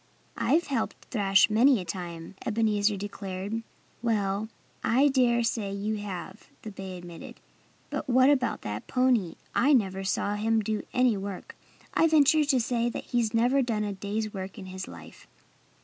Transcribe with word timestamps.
"I've 0.39 0.65
helped 0.65 0.95
thrash 1.11 1.47
many 1.47 1.79
a 1.79 1.85
time," 1.85 2.33
Ebenezer 2.43 2.97
declared. 2.97 3.61
"Well 4.01 4.49
I 4.83 5.09
dare 5.09 5.43
say 5.43 5.71
you 5.71 5.97
have," 5.97 6.49
the 6.63 6.71
bay 6.71 6.97
admitted. 6.97 7.39
"But 7.91 8.09
what 8.09 8.27
about 8.31 8.63
that 8.63 8.87
pony? 8.87 9.35
I 9.53 9.73
never 9.73 10.03
saw 10.03 10.33
him 10.33 10.59
do 10.61 10.81
any 10.91 11.17
work. 11.17 11.55
I 11.93 12.07
venture 12.07 12.43
to 12.43 12.59
say 12.59 12.89
that 12.89 13.03
he's 13.13 13.35
never 13.35 13.61
done 13.61 13.83
a 13.83 13.93
day's 13.93 14.33
work 14.33 14.57
in 14.57 14.65
his 14.65 14.87
life." 14.87 15.27